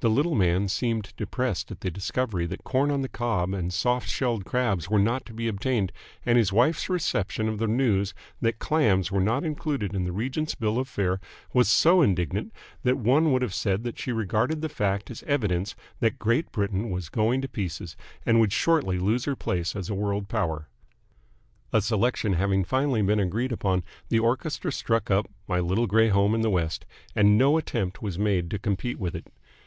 [0.00, 4.08] The little man seemed depressed at the discovery that corn on the cob and soft
[4.08, 5.92] shelled crabs were not to be obtained,
[6.24, 10.54] and his wife's reception of the news that clams were not included in the Regent's
[10.54, 11.20] bill of fare
[11.52, 12.54] was so indignant
[12.84, 16.88] that one would have said that she regarded the fact as evidence that Great Britain
[16.88, 20.70] was going to pieces and would shortly lose her place as a world power.
[21.74, 26.34] A selection having finally been agreed upon, the orchestra struck up "My Little Grey Home
[26.34, 29.26] in the West," and no attempt was made to compete with it.